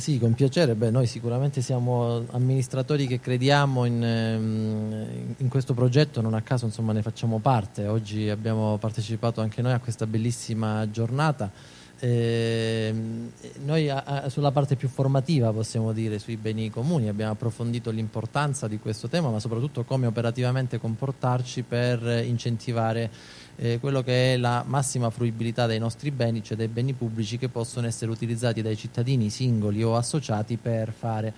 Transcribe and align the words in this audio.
Sì, 0.00 0.18
con 0.18 0.32
piacere. 0.32 0.74
Beh, 0.76 0.90
noi 0.90 1.06
sicuramente 1.06 1.60
siamo 1.60 2.24
amministratori 2.30 3.06
che 3.06 3.20
crediamo 3.20 3.84
in, 3.84 4.02
ehm, 4.02 5.34
in, 5.36 5.48
questo 5.48 5.74
progetto, 5.74 6.22
non 6.22 6.32
a 6.32 6.40
caso 6.40 6.64
insomma, 6.64 6.94
ne 6.94 7.02
facciamo 7.02 7.38
parte. 7.38 7.86
Oggi 7.86 8.30
abbiamo 8.30 8.78
partecipato 8.78 9.42
anche 9.42 9.60
noi 9.60 9.72
a 9.72 9.78
questa 9.78 10.06
bellissima 10.06 10.90
giornata. 10.90 11.50
Eh, 12.02 12.94
noi 13.62 13.90
a, 13.90 14.02
a, 14.04 14.28
sulla 14.30 14.50
parte 14.52 14.74
più 14.74 14.88
formativa 14.88 15.52
possiamo 15.52 15.92
dire 15.92 16.18
sui 16.18 16.36
beni 16.36 16.70
comuni. 16.70 17.08
Abbiamo 17.08 17.32
approfondito 17.32 17.90
l'importanza 17.90 18.66
di 18.68 18.78
questo 18.78 19.08
tema 19.08 19.28
ma 19.28 19.38
soprattutto 19.38 19.84
come 19.84 20.06
operativamente 20.06 20.80
comportarci 20.80 21.62
per 21.62 22.02
incentivare 22.24 23.10
eh, 23.56 23.78
quello 23.78 24.02
che 24.02 24.32
è 24.32 24.36
la 24.38 24.64
massima 24.66 25.10
fruibilità 25.10 25.66
dei 25.66 25.78
nostri 25.78 26.10
beni, 26.10 26.42
cioè 26.42 26.56
dei 26.56 26.68
beni 26.68 26.94
pubblici 26.94 27.36
che 27.36 27.48
possono 27.48 27.86
essere 27.86 28.10
utilizzati 28.10 28.62
dai 28.62 28.76
cittadini 28.76 29.28
singoli 29.28 29.82
o 29.82 29.96
associati 29.96 30.56
per 30.56 30.92
fare 30.92 31.32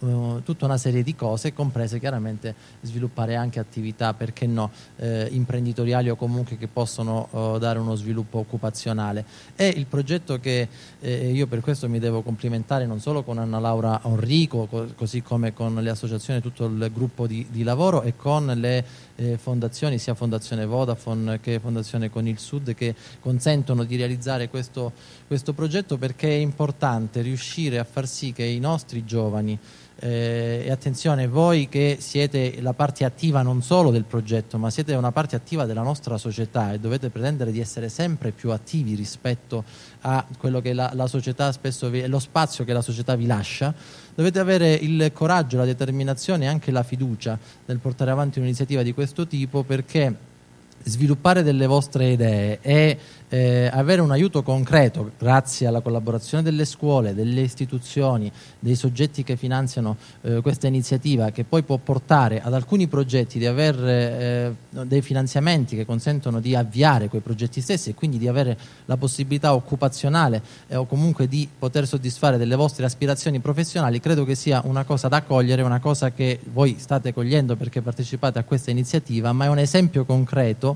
uh, 0.00 0.42
tutta 0.42 0.64
una 0.64 0.78
serie 0.78 1.02
di 1.02 1.14
cose, 1.14 1.52
comprese 1.52 1.98
chiaramente 1.98 2.54
sviluppare 2.82 3.36
anche 3.36 3.58
attività, 3.58 4.14
perché 4.14 4.46
no, 4.46 4.70
eh, 4.96 5.28
imprenditoriali 5.30 6.10
o 6.10 6.16
comunque 6.16 6.56
che 6.56 6.68
possono 6.68 7.28
uh, 7.30 7.58
dare 7.58 7.78
uno 7.78 7.94
sviluppo 7.94 8.38
occupazionale. 8.38 9.24
È 9.54 9.64
il 9.64 9.86
progetto 9.86 10.38
che 10.38 10.68
eh, 11.00 11.30
io 11.30 11.46
per 11.46 11.60
questo 11.60 11.88
mi 11.88 11.98
devo 11.98 12.22
complimentare 12.22 12.86
non 12.86 13.00
solo 13.00 13.22
con 13.22 13.38
Anna 13.38 13.58
Laura 13.58 14.00
Enrico, 14.04 14.66
co 14.66 14.88
così 14.94 15.22
come 15.22 15.52
con 15.52 15.74
le 15.74 15.90
associazioni, 15.90 16.40
tutto 16.40 16.66
il 16.66 16.90
gruppo 16.92 17.26
di, 17.26 17.46
di 17.50 17.62
lavoro 17.62 18.02
e 18.02 18.14
con 18.16 18.46
le 18.46 18.84
eh, 19.16 19.38
fondazioni, 19.38 19.98
sia 19.98 20.14
Fondazione 20.14 20.66
Vodafone 20.66 21.40
che 21.40 21.58
Fondazione 21.58 22.10
Con 22.10 22.26
il 22.26 22.38
Sud, 22.38 22.74
che 22.74 22.94
consentono 23.20 23.84
di 23.84 23.96
realizzare 23.96 24.48
questo, 24.48 24.92
questo 25.26 25.52
progetto 25.52 25.96
perché 25.96 26.28
è 26.28 26.38
importante 26.38 27.20
riuscire 27.22 27.78
a 27.78 27.84
far 27.84 28.06
sì 28.06 28.32
che 28.32 28.44
i 28.44 28.58
nostri 28.58 29.04
giovani 29.04 29.58
eh, 29.98 30.62
e 30.66 30.70
attenzione 30.70 31.26
voi 31.26 31.68
che 31.68 31.96
siete 32.00 32.60
la 32.60 32.74
parte 32.74 33.04
attiva 33.04 33.42
non 33.42 33.62
solo 33.62 33.90
del 33.90 34.04
progetto 34.04 34.58
ma 34.58 34.70
siete 34.70 34.94
una 34.94 35.12
parte 35.12 35.36
attiva 35.36 35.64
della 35.64 35.82
nostra 35.82 36.18
società 36.18 36.72
e 36.72 36.78
dovete 36.78 37.08
pretendere 37.08 37.50
di 37.50 37.60
essere 37.60 37.88
sempre 37.88 38.30
più 38.30 38.50
attivi 38.50 38.94
rispetto 38.94 39.64
a 40.02 40.24
quello 40.38 40.60
che 40.60 40.74
la, 40.74 40.90
la 40.94 41.06
società 41.06 41.50
spesso 41.52 41.88
vi, 41.88 42.06
lo 42.06 42.18
spazio 42.18 42.64
che 42.64 42.74
la 42.74 42.82
società 42.82 43.16
vi 43.16 43.26
lascia 43.26 43.74
dovete 44.14 44.38
avere 44.38 44.72
il 44.74 45.10
coraggio, 45.12 45.56
la 45.56 45.64
determinazione 45.64 46.44
e 46.44 46.48
anche 46.48 46.70
la 46.70 46.82
fiducia 46.82 47.38
nel 47.64 47.78
portare 47.78 48.10
avanti 48.10 48.38
un'iniziativa 48.38 48.82
di 48.82 48.92
questo 48.92 49.26
tipo 49.26 49.62
perché 49.62 50.34
sviluppare 50.86 51.42
delle 51.42 51.66
vostre 51.66 52.10
idee 52.12 52.58
e 52.62 52.98
eh, 53.28 53.68
avere 53.72 54.00
un 54.00 54.12
aiuto 54.12 54.42
concreto 54.42 55.10
grazie 55.18 55.66
alla 55.66 55.80
collaborazione 55.80 56.44
delle 56.44 56.64
scuole, 56.64 57.12
delle 57.12 57.40
istituzioni, 57.40 58.30
dei 58.60 58.76
soggetti 58.76 59.24
che 59.24 59.36
finanziano 59.36 59.96
eh, 60.22 60.40
questa 60.40 60.68
iniziativa 60.68 61.30
che 61.30 61.42
poi 61.42 61.64
può 61.64 61.76
portare 61.78 62.40
ad 62.40 62.54
alcuni 62.54 62.86
progetti 62.86 63.38
di 63.38 63.46
avere 63.46 64.54
eh, 64.70 64.84
dei 64.86 65.02
finanziamenti 65.02 65.74
che 65.74 65.84
consentono 65.84 66.38
di 66.40 66.54
avviare 66.54 67.08
quei 67.08 67.20
progetti 67.20 67.60
stessi 67.60 67.90
e 67.90 67.94
quindi 67.94 68.18
di 68.18 68.28
avere 68.28 68.56
la 68.84 68.96
possibilità 68.96 69.54
occupazionale 69.54 70.40
eh, 70.68 70.76
o 70.76 70.86
comunque 70.86 71.26
di 71.26 71.48
poter 71.58 71.86
soddisfare 71.86 72.38
delle 72.38 72.54
vostre 72.54 72.84
aspirazioni 72.84 73.40
professionali, 73.40 73.98
credo 73.98 74.24
che 74.24 74.36
sia 74.36 74.62
una 74.64 74.84
cosa 74.84 75.08
da 75.08 75.22
cogliere, 75.22 75.62
una 75.62 75.80
cosa 75.80 76.12
che 76.12 76.38
voi 76.52 76.76
state 76.78 77.12
cogliendo 77.12 77.56
perché 77.56 77.82
partecipate 77.82 78.38
a 78.38 78.44
questa 78.44 78.70
iniziativa, 78.70 79.32
ma 79.32 79.46
è 79.46 79.48
un 79.48 79.58
esempio 79.58 80.04
concreto 80.04 80.75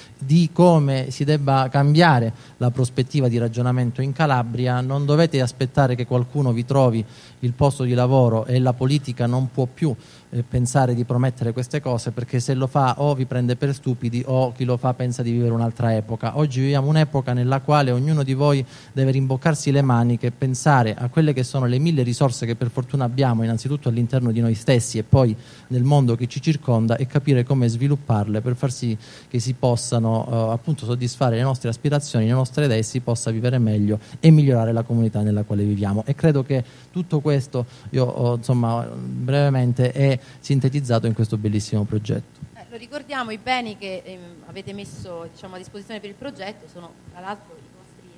di 0.23 0.49
come 0.53 1.09
si 1.09 1.23
debba 1.23 1.67
cambiare 1.69 2.33
la 2.57 2.71
prospettiva 2.71 3.27
di 3.27 3.37
ragionamento 3.37 4.01
in 4.01 4.13
Calabria, 4.13 4.81
non 4.81 5.05
dovete 5.05 5.41
aspettare 5.41 5.95
che 5.95 6.05
qualcuno 6.05 6.51
vi 6.51 6.65
trovi 6.65 7.03
il 7.39 7.53
posto 7.53 7.83
di 7.83 7.93
lavoro 7.93 8.45
e 8.45 8.59
la 8.59 8.73
politica 8.73 9.25
non 9.25 9.49
può 9.51 9.67
più 9.71 9.95
eh, 10.29 10.43
pensare 10.43 10.93
di 10.93 11.03
promettere 11.03 11.51
queste 11.53 11.81
cose 11.81 12.11
perché 12.11 12.39
se 12.39 12.53
lo 12.53 12.67
fa 12.67 12.95
o 12.99 13.13
vi 13.15 13.25
prende 13.25 13.55
per 13.55 13.73
stupidi 13.73 14.23
o 14.25 14.51
chi 14.51 14.63
lo 14.63 14.77
fa 14.77 14.93
pensa 14.93 15.23
di 15.23 15.31
vivere 15.31 15.53
un'altra 15.53 15.95
epoca. 15.95 16.37
Oggi 16.37 16.61
viviamo 16.61 16.87
un'epoca 16.87 17.33
nella 17.33 17.59
quale 17.59 17.91
ognuno 17.91 18.23
di 18.23 18.33
voi 18.33 18.65
deve 18.93 19.11
rimboccarsi 19.11 19.71
le 19.71 19.81
maniche 19.81 20.27
e 20.27 20.31
pensare 20.31 20.93
a 20.95 21.09
quelle 21.09 21.33
che 21.33 21.43
sono 21.43 21.65
le 21.65 21.79
mille 21.79 22.03
risorse 22.03 22.45
che 22.45 22.55
per 22.55 22.69
fortuna 22.69 23.05
abbiamo 23.05 23.43
innanzitutto 23.43 23.89
all'interno 23.89 24.31
di 24.31 24.39
noi 24.39 24.53
stessi 24.53 24.97
e 24.97 25.03
poi 25.03 25.35
nel 25.67 25.83
mondo 25.83 26.15
che 26.15 26.27
ci 26.27 26.41
circonda 26.41 26.95
e 26.95 27.07
capire 27.07 27.43
come 27.43 27.67
svilupparle 27.67 28.41
per 28.41 28.55
far 28.55 28.71
sì 28.71 28.97
che 29.27 29.39
si 29.39 29.53
possano 29.53 30.10
eh, 30.19 30.53
appunto 30.53 30.85
soddisfare 30.85 31.35
le 31.35 31.41
nostre 31.41 31.69
aspirazioni, 31.69 32.25
le 32.25 32.31
nostre 32.31 32.65
idee 32.65 32.83
si 32.83 32.99
possa 32.99 33.31
vivere 33.31 33.57
meglio 33.57 33.99
e 34.19 34.31
migliorare 34.31 34.71
la 34.71 34.83
comunità 34.83 35.21
nella 35.21 35.43
quale 35.43 35.63
viviamo. 35.63 36.03
E 36.05 36.15
credo 36.15 36.43
che 36.43 36.63
tutto 36.91 37.19
questo, 37.19 37.65
io 37.91 38.35
insomma 38.35 38.85
brevemente, 38.85 39.91
è 39.91 40.19
sintetizzato 40.39 41.07
in 41.07 41.13
questo 41.13 41.37
bellissimo 41.37 41.83
progetto. 41.83 42.39
Eh, 42.55 42.65
lo 42.69 42.77
ricordiamo, 42.77 43.31
i 43.31 43.37
beni 43.37 43.77
che 43.77 44.01
ehm, 44.03 44.19
avete 44.47 44.73
messo 44.73 45.27
diciamo, 45.31 45.55
a 45.55 45.57
disposizione 45.57 45.99
per 45.99 46.09
il 46.09 46.15
progetto 46.15 46.67
sono 46.71 46.91
tra 47.11 47.21
l'altro 47.21 47.55
i 47.55 47.75
vostri 47.75 48.09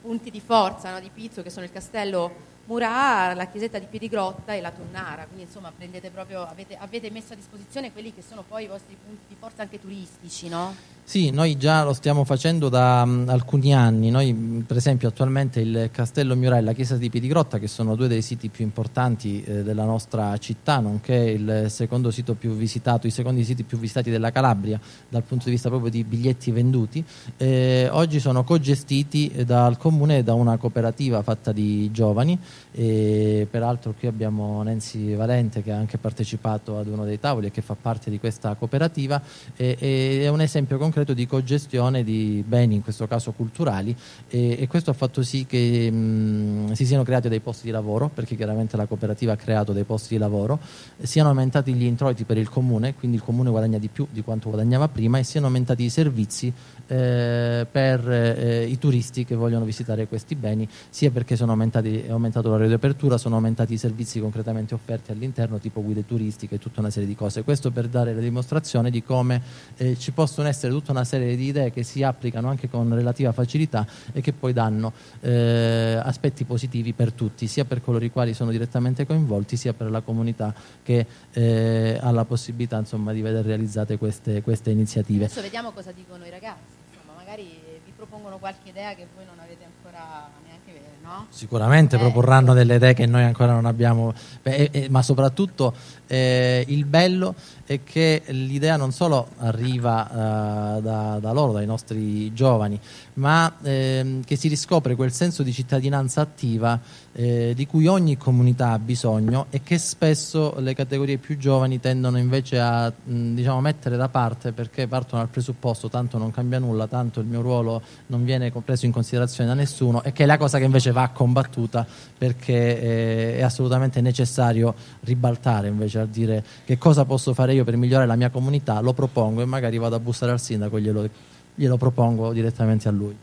punti 0.00 0.30
di 0.30 0.40
forza 0.40 0.92
no, 0.92 1.00
di 1.00 1.10
Pizzo 1.12 1.42
che 1.42 1.50
sono 1.50 1.64
il 1.64 1.72
castello 1.72 2.50
Murà, 2.64 3.34
la 3.34 3.46
chiesetta 3.46 3.80
di 3.80 3.86
Piedigrotta 3.90 4.54
e 4.54 4.60
la 4.60 4.70
Tonnara, 4.70 5.24
quindi 5.24 5.42
insomma 5.42 5.72
proprio, 6.12 6.46
avete, 6.46 6.76
avete, 6.78 7.10
messo 7.10 7.32
a 7.32 7.36
disposizione 7.36 7.92
quelli 7.92 8.14
che 8.14 8.22
sono 8.22 8.44
poi 8.46 8.64
i 8.64 8.66
vostri 8.68 8.96
punti 9.04 9.24
di 9.26 9.34
forza 9.36 9.62
anche 9.62 9.80
turistici, 9.80 10.48
no? 10.48 10.72
Sì, 11.04 11.30
noi 11.30 11.58
già 11.58 11.82
lo 11.82 11.92
stiamo 11.94 12.24
facendo 12.24 12.68
da 12.68 13.02
um, 13.04 13.24
alcuni 13.28 13.74
anni. 13.74 14.08
Noi, 14.10 14.64
per 14.64 14.76
esempio, 14.76 15.08
attualmente 15.08 15.60
il 15.60 15.90
Castello 15.92 16.36
Miura 16.36 16.56
e 16.56 16.62
la 16.62 16.72
Chiesa 16.72 16.96
di 16.96 17.10
Piedigrotta, 17.10 17.58
che 17.58 17.66
sono 17.66 17.96
due 17.96 18.06
dei 18.06 18.22
siti 18.22 18.48
più 18.48 18.64
importanti 18.64 19.42
eh, 19.42 19.62
della 19.64 19.84
nostra 19.84 20.38
città, 20.38 20.78
nonché 20.78 21.14
il 21.14 21.66
secondo 21.68 22.12
sito 22.12 22.34
più 22.34 22.52
visitato, 22.52 23.08
i 23.08 23.10
secondi 23.10 23.42
siti 23.44 23.64
più 23.64 23.78
visitati 23.78 24.10
della 24.10 24.30
Calabria 24.30 24.80
dal 25.08 25.24
punto 25.24 25.46
di 25.46 25.50
vista 25.50 25.68
proprio 25.68 25.90
di 25.90 26.04
biglietti 26.04 26.52
venduti, 26.52 27.04
eh, 27.36 27.88
oggi 27.90 28.20
sono 28.20 28.44
cogestiti 28.44 29.28
eh, 29.34 29.44
dal 29.44 29.76
comune 29.78 30.18
e 30.18 30.22
da 30.22 30.34
una 30.34 30.56
cooperativa 30.56 31.20
fatta 31.22 31.50
di 31.52 31.90
giovani. 31.90 32.38
E, 32.70 33.46
peraltro 33.50 33.92
qui 33.98 34.08
abbiamo 34.08 34.62
Nancy 34.62 35.14
Valente 35.14 35.62
che 35.62 35.72
ha 35.72 35.76
anche 35.76 35.98
partecipato 35.98 36.78
ad 36.78 36.86
uno 36.86 37.04
dei 37.04 37.18
tavoli 37.18 37.48
e 37.48 37.50
che 37.50 37.60
fa 37.60 37.76
parte 37.78 38.08
di 38.08 38.18
questa 38.20 38.54
cooperativa. 38.54 39.20
E, 39.56 39.76
e 39.78 40.22
è 40.22 40.28
un 40.28 40.40
esempio 40.40 40.78
concreto 40.78 40.91
concreto 40.92 41.14
di 41.14 41.26
cogestione 41.26 42.04
di 42.04 42.44
beni, 42.46 42.74
in 42.74 42.82
questo 42.82 43.06
caso 43.06 43.32
culturali, 43.32 43.96
e, 44.28 44.56
e 44.60 44.66
questo 44.66 44.90
ha 44.90 44.92
fatto 44.92 45.22
sì 45.22 45.46
che 45.46 45.90
mh, 45.90 46.72
si 46.72 46.84
siano 46.84 47.02
creati 47.02 47.30
dei 47.30 47.40
posti 47.40 47.64
di 47.64 47.70
lavoro, 47.70 48.10
perché 48.12 48.36
chiaramente 48.36 48.76
la 48.76 48.84
cooperativa 48.84 49.32
ha 49.32 49.36
creato 49.36 49.72
dei 49.72 49.84
posti 49.84 50.12
di 50.14 50.20
lavoro, 50.20 50.58
siano 51.00 51.30
aumentati 51.30 51.72
gli 51.72 51.84
introiti 51.84 52.24
per 52.24 52.36
il 52.36 52.50
comune, 52.50 52.94
quindi 52.94 53.16
il 53.16 53.22
comune 53.22 53.48
guadagna 53.48 53.78
di 53.78 53.88
più 53.88 54.06
di 54.10 54.22
quanto 54.22 54.50
guadagnava 54.50 54.88
prima, 54.88 55.18
e 55.18 55.24
siano 55.24 55.46
aumentati 55.46 55.82
i 55.82 55.88
servizi 55.88 56.52
eh, 56.88 57.66
per 57.70 58.10
eh, 58.10 58.66
i 58.66 58.76
turisti 58.78 59.24
che 59.24 59.34
vogliono 59.34 59.64
visitare 59.64 60.06
questi 60.06 60.34
beni, 60.34 60.68
sia 60.90 61.10
perché 61.10 61.34
è 61.34 61.42
aumentato 61.42 62.48
l'orario 62.48 62.68
di 62.68 62.74
apertura, 62.74 63.16
sono 63.16 63.36
aumentati 63.36 63.72
i 63.72 63.78
servizi 63.78 64.20
concretamente 64.20 64.74
offerti 64.74 65.10
all'interno, 65.10 65.58
tipo 65.58 65.82
guide 65.82 66.04
turistiche 66.04 66.56
e 66.56 66.58
tutta 66.58 66.80
una 66.80 66.90
serie 66.90 67.08
di 67.08 67.14
cose. 67.14 67.44
Questo 67.44 67.70
per 67.70 67.88
dare 67.88 68.12
la 68.12 68.20
dimostrazione 68.20 68.90
di 68.90 69.02
come 69.02 69.40
eh, 69.78 69.96
ci 69.96 70.12
possono 70.12 70.48
essere 70.48 70.70
tutte 70.72 70.81
tutta 70.82 70.90
una 70.90 71.04
serie 71.04 71.36
di 71.36 71.46
idee 71.46 71.70
che 71.70 71.84
si 71.84 72.02
applicano 72.02 72.48
anche 72.48 72.68
con 72.68 72.92
relativa 72.92 73.32
facilità 73.32 73.86
e 74.12 74.20
che 74.20 74.32
poi 74.32 74.52
danno 74.52 74.92
eh, 75.20 75.98
aspetti 76.02 76.44
positivi 76.44 76.92
per 76.92 77.12
tutti, 77.12 77.46
sia 77.46 77.64
per 77.64 77.80
coloro 77.80 78.04
i 78.04 78.10
quali 78.10 78.34
sono 78.34 78.50
direttamente 78.50 79.06
coinvolti, 79.06 79.56
sia 79.56 79.72
per 79.72 79.90
la 79.90 80.00
comunità 80.00 80.52
che 80.82 81.06
eh, 81.32 81.98
ha 82.00 82.10
la 82.10 82.24
possibilità 82.24 82.78
insomma, 82.78 83.12
di 83.12 83.22
vedere 83.22 83.46
realizzate 83.46 83.96
queste, 83.96 84.42
queste 84.42 84.70
iniziative. 84.70 85.24
Adesso 85.24 85.40
vediamo 85.40 85.70
cosa 85.70 85.92
dicono 85.92 86.26
i 86.26 86.30
ragazzi, 86.30 86.74
insomma, 86.90 87.16
magari 87.16 87.61
vi 87.84 87.92
propongono 87.94 88.38
qualche 88.38 88.68
idea 88.68 88.94
che 88.94 89.06
voi 89.14 89.24
non 89.24 89.38
avete 89.38 89.64
ancora 89.64 90.28
neanche 90.44 90.72
vedere, 90.72 90.96
no? 91.02 91.26
Sicuramente 91.30 91.96
eh. 91.96 91.98
proporranno 91.98 92.54
delle 92.54 92.76
idee 92.76 92.94
che 92.94 93.06
noi 93.06 93.22
ancora 93.22 93.52
non 93.52 93.66
abbiamo, 93.66 94.12
Beh, 94.42 94.70
eh, 94.72 94.88
ma 94.90 95.02
soprattutto 95.02 95.74
eh, 96.06 96.64
il 96.68 96.84
bello 96.84 97.34
è 97.64 97.80
che 97.84 98.22
l'idea 98.26 98.76
non 98.76 98.92
solo 98.92 99.28
arriva 99.38 100.08
uh, 100.10 100.80
da, 100.82 101.18
da, 101.20 101.32
loro, 101.32 101.52
dai 101.52 101.64
nostri 101.64 102.32
giovani, 102.34 102.78
ma 103.14 103.56
ehm, 103.62 104.22
che 104.24 104.36
si 104.36 104.48
riscopre 104.48 104.94
quel 104.94 105.12
senso 105.12 105.42
di 105.42 105.52
cittadinanza 105.52 106.20
attiva 106.20 106.78
eh, 107.12 107.52
di 107.54 107.66
cui 107.66 107.86
ogni 107.86 108.16
comunità 108.16 108.72
ha 108.72 108.78
bisogno 108.78 109.46
e 109.50 109.62
che 109.62 109.78
spesso 109.78 110.54
le 110.58 110.74
categorie 110.74 111.16
più 111.18 111.38
giovani 111.38 111.80
tendono 111.80 112.18
invece 112.18 112.58
a 112.60 112.90
mh, 112.90 113.34
diciamo, 113.34 113.60
mettere 113.60 113.96
da 113.96 114.08
parte 114.08 114.52
perché 114.52 114.86
partono 114.86 115.22
dal 115.22 115.30
presupposto 115.30 115.88
tanto 115.88 116.18
non 116.18 116.30
cambia 116.30 116.58
nulla, 116.58 116.86
tanto 116.86 117.20
il 117.20 117.26
mio 117.26 117.40
ruolo 117.40 117.71
non 118.06 118.24
viene 118.24 118.50
preso 118.64 118.86
in 118.86 118.92
considerazione 118.92 119.48
da 119.48 119.54
nessuno 119.54 120.02
e 120.02 120.12
che 120.12 120.24
è 120.24 120.26
la 120.26 120.36
cosa 120.36 120.58
che 120.58 120.64
invece 120.64 120.90
va 120.90 121.08
combattuta 121.08 121.86
perché 122.18 122.80
eh, 122.80 123.36
è 123.36 123.42
assolutamente 123.42 124.00
necessario 124.00 124.74
ribaltare 125.00 125.68
invece 125.68 126.00
a 126.00 126.06
dire 126.06 126.44
che 126.64 126.78
cosa 126.78 127.04
posso 127.04 127.34
fare 127.34 127.54
io 127.54 127.64
per 127.64 127.76
migliorare 127.76 128.06
la 128.06 128.16
mia 128.16 128.30
comunità, 128.30 128.80
lo 128.80 128.92
propongo 128.92 129.42
e 129.42 129.44
magari 129.44 129.78
vado 129.78 129.96
a 129.96 130.00
bussare 130.00 130.32
al 130.32 130.40
sindaco 130.40 130.76
e 130.76 130.80
glielo, 130.80 131.08
glielo 131.54 131.76
propongo 131.76 132.32
direttamente 132.32 132.88
a 132.88 132.90
lui. 132.90 133.16